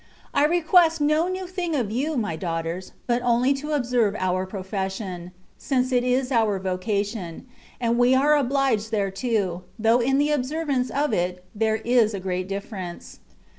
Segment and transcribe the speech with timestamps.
[0.33, 5.31] I request no new thing of you, my daughters, but only to observe our profession—
[5.69, 7.45] since it is our vocation,
[7.79, 12.19] and we are obliged thereto, though in the observ ance of it there is a
[12.19, 13.19] great difference.